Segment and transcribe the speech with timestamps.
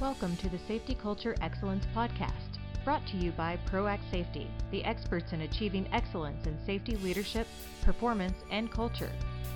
[0.00, 5.32] Welcome to the Safety Culture Excellence Podcast, brought to you by ProAct Safety, the experts
[5.32, 7.48] in achieving excellence in safety leadership,
[7.82, 9.10] performance, and culture.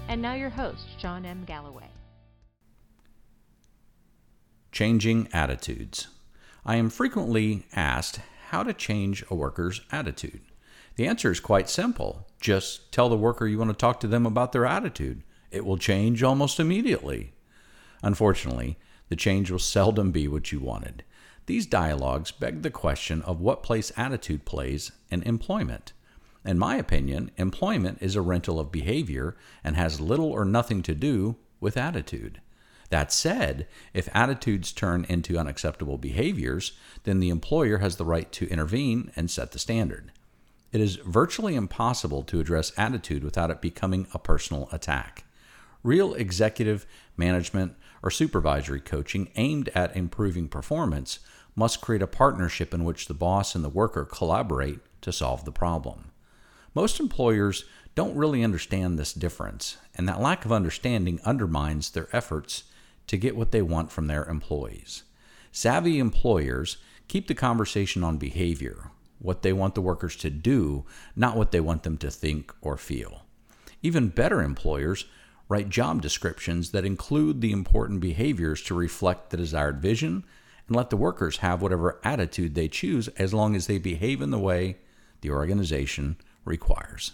[0.08, 1.44] And now your host, Shawn M.
[1.46, 1.86] Galloway.
[4.72, 6.08] Changing attitudes.
[6.66, 8.18] I am frequently asked
[8.48, 10.40] how to change a worker's attitude.
[10.96, 12.26] The answer is quite simple.
[12.40, 15.22] Just tell the worker you want to talk to them about their attitude.
[15.52, 17.32] It will change almost immediately.
[18.02, 18.76] Unfortunately,
[19.08, 21.04] the change will seldom be what you wanted.
[21.46, 25.92] These dialogues beg the question of what place attitude plays in employment.
[26.44, 30.94] In my opinion, employment is a rental of behavior and has little or nothing to
[30.94, 32.40] do with attitude.
[32.90, 36.72] That said, if attitudes turn into unacceptable behaviors,
[37.04, 40.12] then the employer has the right to intervene and set the standard.
[40.72, 45.24] It is virtually impossible to address attitude without it becoming a personal attack.
[45.82, 46.86] Real executive,
[47.16, 51.18] management, or supervisory coaching aimed at improving performance
[51.54, 55.52] must create a partnership in which the boss and the worker collaborate to solve the
[55.52, 56.12] problem.
[56.74, 62.64] Most employers don't really understand this difference, and that lack of understanding undermines their efforts
[63.06, 65.02] to get what they want from their employees.
[65.50, 66.78] Savvy employers
[67.08, 71.60] keep the conversation on behavior, what they want the workers to do, not what they
[71.60, 73.22] want them to think or feel.
[73.82, 75.04] Even better employers
[75.52, 80.24] write job descriptions that include the important behaviors to reflect the desired vision
[80.66, 84.30] and let the workers have whatever attitude they choose as long as they behave in
[84.30, 84.78] the way
[85.20, 87.12] the organization requires.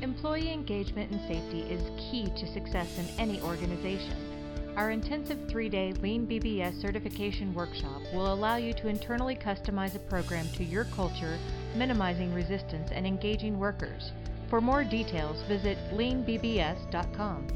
[0.00, 4.41] Employee engagement and safety is key to success in any organization.
[4.74, 9.98] Our intensive three day Lean BBS certification workshop will allow you to internally customize a
[9.98, 11.38] program to your culture,
[11.76, 14.12] minimizing resistance and engaging workers.
[14.48, 17.48] For more details, visit leanbbs.com.